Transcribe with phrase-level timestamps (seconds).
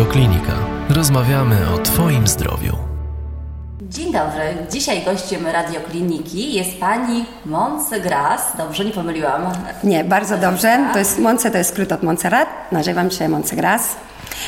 [0.00, 0.52] Radioklinika.
[0.88, 2.76] Rozmawiamy o Twoim zdrowiu.
[3.82, 4.42] Dzień dobry.
[4.72, 8.56] Dzisiaj gościem radiokliniki jest pani Monse Gras.
[8.58, 9.42] Dobrze, nie pomyliłam.
[9.84, 10.78] Nie, bardzo dobrze.
[10.92, 12.48] To jest Monce, to jest skrót od Montserrat.
[12.72, 13.96] Nazywam się Monse Gras.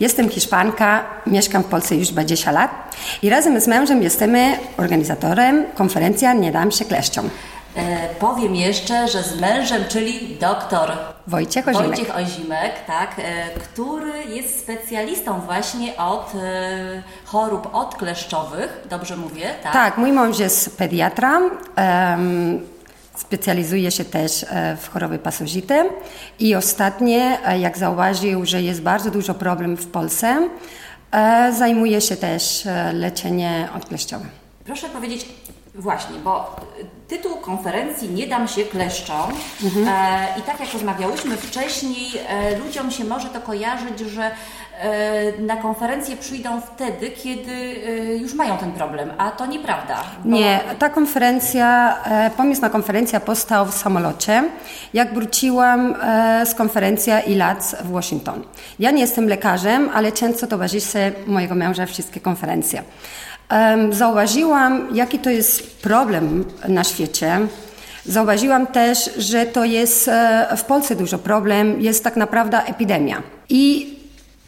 [0.00, 6.28] Jestem Hiszpanka, mieszkam w Polsce już 20 lat i razem z mężem jesteśmy organizatorem konferencji
[6.38, 7.30] Nie dam się kleszczom.
[7.76, 10.92] E, powiem jeszcze, że z mężem, czyli doktor
[11.26, 11.86] Wojciech Ozimek.
[11.86, 19.72] Wojciech Ozimek, tak, e, który jest specjalistą właśnie od e, chorób odkleszczowych, dobrze mówię, tak?
[19.72, 21.40] Tak, mój mąż jest pediatra.
[23.16, 24.46] specjalizuje się też
[24.80, 25.84] w choroby pasożyte
[26.38, 30.48] i ostatnie, jak zauważył, że jest bardzo dużo problemów w Polsce,
[31.52, 34.24] zajmuje się też e, leczenie odkleszczowe.
[34.64, 35.28] Proszę powiedzieć,
[35.74, 36.56] właśnie, bo
[37.08, 39.32] tytuł konferencji Nie dam się kleszczom
[39.64, 39.88] Mhm.
[39.88, 44.30] e, i tak jak rozmawiałyśmy wcześniej, e, ludziom się może to kojarzyć, że
[45.38, 49.96] na konferencję przyjdą wtedy, kiedy e, już mają ten problem, a to nieprawda.
[50.24, 54.44] bo- Nie, ta konferencja, e, pomysł na konferencję powstał w samolocie,
[54.94, 58.42] jak wróciłam e, z konferencji ILAC w Washington.
[58.78, 62.82] Ja nie jestem lekarzem, ale często towarzyszę mojego męża wszystkie konferencje.
[63.90, 67.38] Zauważyłam, jaki to jest problem na świecie.
[68.06, 73.22] Zauważyłam też, że to jest e, w Polsce dużo problem, jest tak naprawdę epidemia.
[73.48, 73.94] I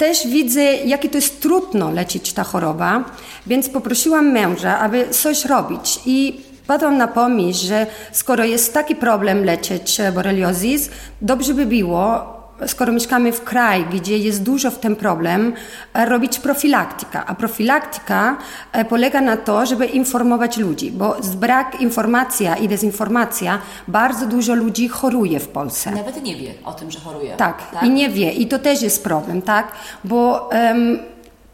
[0.00, 3.04] też widzę, jakie to jest trudno leczyć ta choroba,
[3.46, 6.00] więc poprosiłam męża, aby coś robić.
[6.06, 10.90] I padłam na pomysł, że skoro jest taki problem leczyć e, boreliozis,
[11.22, 15.52] dobrze by było, skoro mieszkamy w kraju, gdzie jest dużo w tym problem,
[15.94, 17.26] e, robić profilaktyka.
[17.26, 18.36] A profilaktyka
[18.72, 24.54] e, polega na to, żeby informować ludzi, bo z brak informacja i dezinformacja bardzo dużo
[24.54, 25.90] ludzi choruje w Polsce.
[25.90, 27.36] Nawet nie wie o tym, że choruje.
[27.36, 28.32] Tak, i nie wie.
[28.32, 29.72] I to też jest problem, tak?
[30.04, 30.98] Bo em,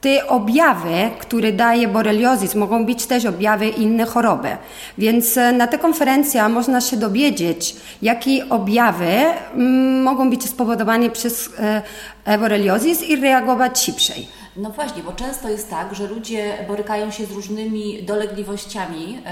[0.07, 4.57] te objawy, które daje boreliozis, mogą być też objawy inne choroby.
[4.99, 11.51] Więc e, na tę konferencję można się dowiedzieć, jakie objawy mm, mogą być spowodowane przez
[11.59, 11.83] e,
[12.25, 14.29] e, boreliozis i reagować szybciej.
[14.57, 19.23] No właśnie, bo często jest tak, że ludzie borykają się z różnymi dolegliwościami,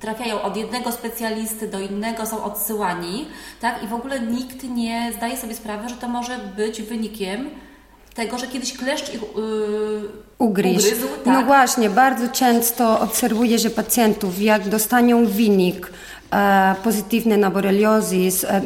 [0.00, 3.26] trafiają od jednego specjalisty do innego, są odsyłani,
[3.60, 3.82] tak?
[3.82, 7.50] I w ogóle nikt nie zdaje sobie sprawy, że to może być wynikiem
[8.14, 10.02] tego, że kiedyś kleszcz ich yy,
[10.38, 10.76] Ugryź.
[10.76, 11.06] ugryzł.
[11.26, 11.46] No Tak?
[11.46, 15.90] właśnie, bardzo często obserwuję, że pacjentów, jak dostaną wynik
[16.32, 18.60] e, pozytywny na boreliozis, e,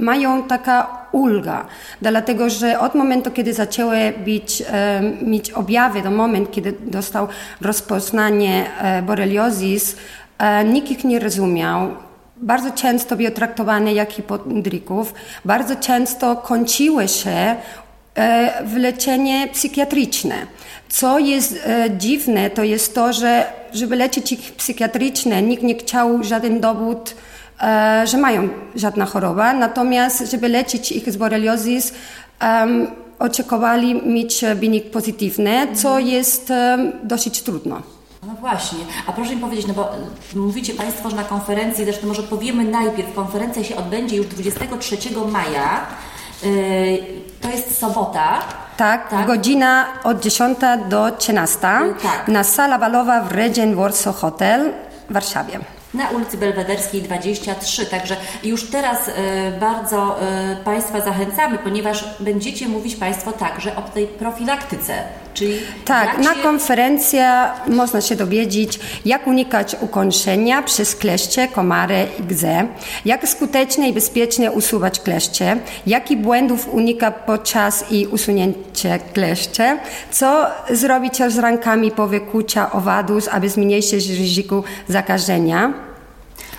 [0.00, 1.66] mają taka ulga,
[2.02, 7.28] dlatego że od momentu, kiedy zaczęły być, e, mieć objawy, do momentu, kiedy dostał
[7.60, 9.96] rozpoznanie e, boreliozis,
[10.38, 11.88] e, nikt ich nie rozumiał.
[12.36, 17.56] Bardzo często były traktowane jak hipodryków, bardzo często kończyły się
[18.64, 20.34] w leczenie psychiatryczne.
[20.88, 26.24] Co jest e, dziwne, to jest to, że żeby leczyć ich psychiatryczne, nikt nie chciał
[26.24, 27.14] żaden dowód,
[27.60, 31.92] e, że mają żadna choroba, natomiast żeby leczyć ich z boreliozis,
[33.18, 37.82] oczekowali mieć wynik pozytywny, co jest em, dosyć trudno.
[38.26, 39.90] No właśnie, a proszę mi powiedzieć, no bo
[40.36, 44.96] mówicie Państwo, że na konferencji, zresztą może powiemy najpierw, konferencja się odbędzie już 23
[45.32, 45.86] maja,
[47.40, 48.38] to jest sobota.
[48.76, 49.26] Tak, Tak.
[49.26, 51.58] godzina od 10 do 13
[52.02, 52.28] Tak.
[52.28, 54.72] na sala balowa w Regent Warsaw Hotel
[55.10, 55.58] w Warszawie.
[55.94, 57.86] na ulicy Belwederskiej 23.
[57.86, 59.12] Także już teraz e,
[59.60, 64.92] bardzo e, Państwa zachęcamy, ponieważ będziecie mówić Państwo także o tej profilaktyce,
[65.34, 72.06] czyli Tak, jak na się- konferencja można się dowiedzieć, jak unikać ukończenia przez kleszcze, komary
[72.20, 72.66] i gzę,
[73.04, 75.56] jak skutecznie i bezpiecznie usuwać kleszcze,
[75.86, 79.78] jakich błędów unika podczas i usunięcia kleszcze,
[80.10, 85.87] co zrobić z rankami po wykucia owadus, aby zmniejszyć ryzyko zakażenia.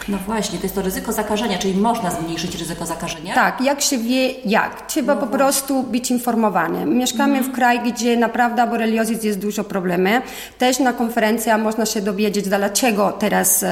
[0.10, 3.36] No właśnie, to jest to ryzyko zakażenia, czyli można zmniejszyć ryzyko zakażenia.
[3.36, 4.88] Tak, jak się wie, jak.
[4.88, 6.86] Trzeba po prostu być informowany.
[6.86, 10.22] Mieszkamy w kraju, gdzie naprawdę boreliozis jest dużo problemy.
[10.58, 13.66] Też na konferencjach można się dowiedzieć, dlaczego teraz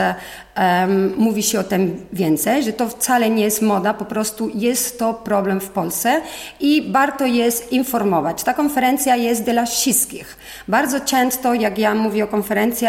[0.56, 5.00] em, mówi się o tym więcej, że to wcale nie jest moda, po prostu jest
[5.00, 6.22] to problem w Polsce
[6.60, 8.44] i warto jest informować.
[8.44, 10.38] Ta konferencja jest dla wszystkich.
[10.68, 12.88] Bardzo często, jak ja mówię o konferencji,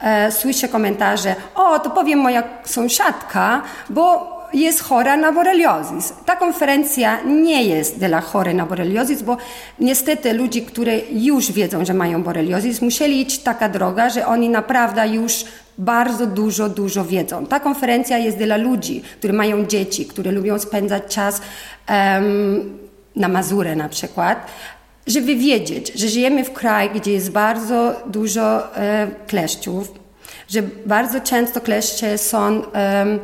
[0.00, 2.87] e, słyszę komentarze, o, to powiem moja sąsiadka,
[3.90, 6.12] bo jest chora na boreliozis.
[6.24, 9.36] Ta konferencja nie jest dla chorej na boreliozis, bo
[9.78, 15.08] niestety ludzie, którzy już wiedzą, że mają boreliozis, musieli iść taka droga, że oni naprawdę
[15.08, 15.44] już
[15.78, 17.46] bardzo dużo, dużo wiedzą.
[17.46, 21.40] Ta konferencja jest dla ludzi, którzy mają dzieci, którzy lubią spędzać czas
[21.86, 22.78] em,
[23.16, 24.46] na Mazurę na przykład,
[25.06, 29.92] żeby wiedzieć, że żyjemy w kraju, gdzie jest bardzo dużo e, kleszczów,
[30.48, 33.18] że bardzo często kleszcze są e,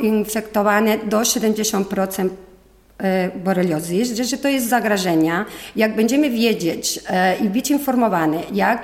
[0.00, 2.28] infektowane do 70%
[2.98, 5.44] e, boreliozy, że, to jest zagrożenie.
[5.76, 8.82] Jak będziemy wiedzieć e, i być informowani, jak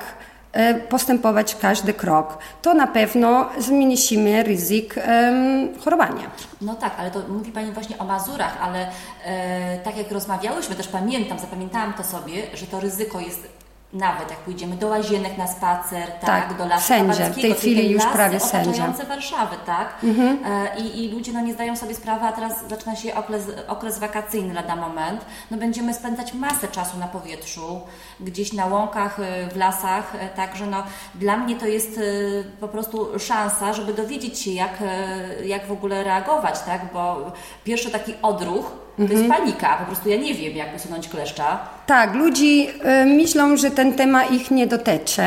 [0.53, 6.31] e, postępować każdy krok, to na pewno zmniejszymy ryzyk um, chorowania.
[6.61, 8.89] No tak, ale to mówi Pani właśnie o Mazurach, ale
[9.25, 13.61] e, tak jak rozmawiałyśmy, też pamiętam, zapamiętałam to sobie, że to ryzyko jest
[13.93, 17.91] nawet jak pójdziemy do łazienek na spacer, tak, Tak, do lasu sędzia, w tej chwili
[17.91, 18.87] już prawie sędzia.
[18.87, 19.09] Mhm.
[19.09, 19.95] Warszawę, tak?
[20.47, 23.99] E, i, I ludzie no, nie zdają sobie sprawy, a teraz zaczyna się okres, okres
[23.99, 25.25] wakacyjny lada moment.
[25.51, 27.81] No będziemy spędzać masę czasu na powietrzu,
[28.21, 30.83] gdzieś na łąkach, e, w lasach, e, także no
[31.15, 32.01] dla mnie to jest
[32.61, 34.79] po prostu szansa, żeby dowiedzieć się jak,
[35.45, 36.93] jak w ogóle reagować, tak?
[36.93, 37.33] Bo
[37.65, 38.73] pierwszy taki odruch
[39.09, 39.21] to Mhm.
[39.31, 41.59] jest panika, po prostu ja nie wiem jak usunąć kleszcza.
[41.87, 45.23] Tak, ludzie e, myślą, że ten temat ich nie dotyczy,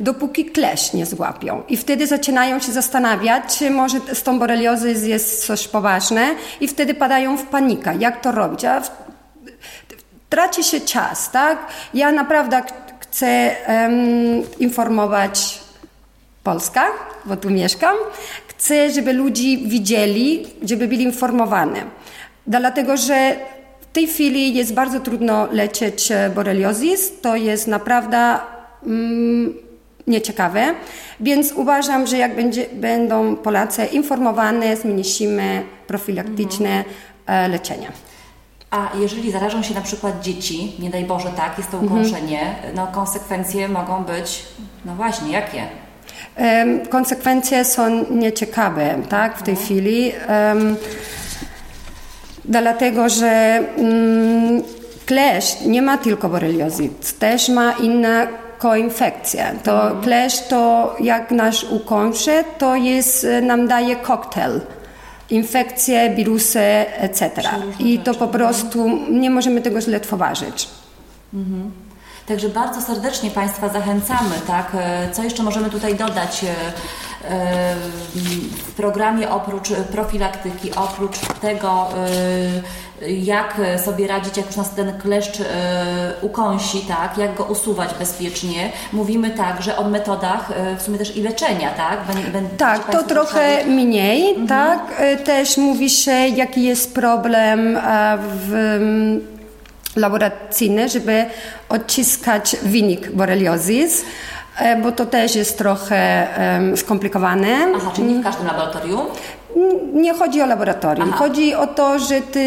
[0.00, 1.62] dopóki klesz nie złapią.
[1.68, 6.26] I wtedy zaczynają się zastanawiać, czy może z tą boreliozą jest coś poważne
[6.60, 8.64] i wtedy padają w panikę, jak to robić.
[8.64, 8.90] A w,
[10.30, 11.58] traci się czas, tak?
[11.94, 12.62] Ja naprawdę
[13.00, 13.26] chcę
[13.66, 13.92] em,
[14.58, 15.58] informować
[16.42, 16.86] Polska,
[17.24, 17.94] bo tu mieszkam.
[18.48, 21.80] Chcę, żeby ludzie widzieli, żeby byli informowani.
[22.46, 23.36] Dlatego, że
[23.80, 27.12] w tej chwili jest bardzo trudno leczyć e, boreliozis.
[27.20, 28.34] To jest naprawdę
[28.86, 29.54] mm,
[30.06, 30.64] nieciekawe.
[31.20, 36.84] Więc uważam, że jak będzie, będą Polacy informowane, zmniejszymy profilaktyczne
[37.26, 37.88] e, leczenie.
[38.70, 42.00] A jeżeli zarażą się na przykład dzieci, nie daj Boże, tak, jest to Mhm.
[42.00, 44.42] ukąszenie, no konsekwencje mogą być,
[44.84, 45.62] no właśnie, jakie?
[46.90, 50.76] Konsekwencje są nieciekawe tak, w tej chwili, em,
[52.48, 54.62] dlatego że mm,
[55.06, 56.88] kleszcz nie ma tylko boreliozy,
[57.18, 58.26] też ma inne
[58.58, 59.54] koinfekcje.
[59.62, 64.60] To kleszcz to jak nasz ukąsze, to jest, e, nam daje koktajl.
[65.30, 66.60] Infekcje, wirusy,
[66.98, 67.30] etc.
[67.78, 70.68] I to po prostu nie możemy tego źle tworzyć.
[72.26, 74.72] Także bardzo serdecznie Państwa zachęcamy, tak?
[74.74, 76.48] E, Co jeszcze możemy tutaj dodać e,
[78.66, 81.88] w programie oprócz profilaktyki, oprócz tego,
[83.02, 85.44] e, jak sobie radzić, jak już nas ten kleszcz e,
[86.22, 87.18] ukąsi, tak?
[87.18, 88.72] Jak go usuwać bezpiecznie.
[88.92, 92.00] Mówimy także o metodach e, w sumie też i leczenia, tak?
[92.32, 93.70] Będziecie Tak, to trochę ruszali?
[93.74, 94.80] mniej, tak.
[94.98, 97.80] E, Też mówi się, jaki jest problem e,
[98.46, 99.20] w mm,
[99.96, 101.24] laboratoryjny, żeby
[101.68, 104.04] odciskać wynik boreliozis, e,
[104.82, 107.48] bo to też jest trochę em, skomplikowane.
[107.76, 109.00] Aha, czyli nie w każdym laboratorium?
[109.94, 111.18] Nie chodzi o laboratorium, Aha.
[111.18, 112.40] chodzi o to, że te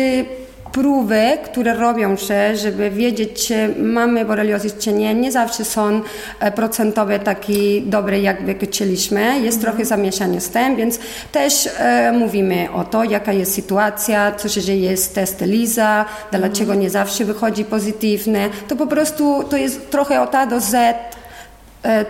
[0.71, 6.01] próby, które robią się, żeby wiedzieć, czy mamy boreliozis, czy nie, nie zawsze są
[6.39, 9.39] e, procentowe takie dobre, jakby chcieliśmy.
[9.39, 10.99] Jest trochę zamieszanie z tym, więc
[11.31, 16.75] też e, mówimy o to, jaka jest sytuacja, co się dzieje z testem LISA, dlaczego
[16.75, 18.49] nie zawsze wychodzi pozytywne.
[18.67, 20.95] To po prostu to jest trochę od A do Z e,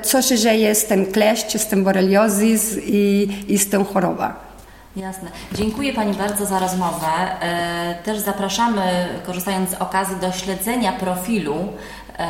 [0.02, 4.24] co się dzieje z tym kleszcz, z tym boreliozis i, i z tą chorobą.
[4.96, 5.30] Jasne.
[5.52, 7.08] Dziękuję Pani bardzo za rozmowę.
[7.42, 8.82] E, Też zapraszamy,
[9.26, 11.56] korzystając z okazji, do śledzenia profilu
[12.20, 12.28] e,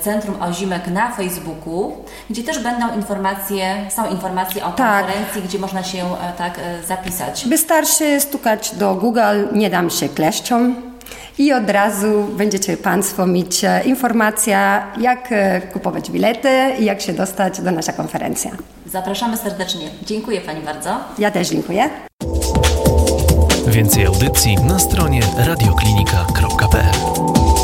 [0.00, 5.06] Centrum Ozimek na Facebooku, gdzie też będą informacje, są informacje o Tak.
[5.06, 7.44] konferencji, gdzie można się e, tak e, zapisać.
[7.48, 9.20] Wystarczy stukać do Google,
[9.52, 10.89] nie dam się kleszczom
[11.40, 17.12] i od razu będziecie Państwo mieć e, informacja, jak e, kupować bilety i jak się
[17.12, 18.50] dostać do naszej konferencji.
[18.86, 19.88] Zapraszamy serdecznie.
[20.06, 20.90] Dziękuję Pani bardzo.
[21.18, 21.90] Ja też dziękuję.
[23.66, 27.59] Więcej audycji na stronie radioklinika.pl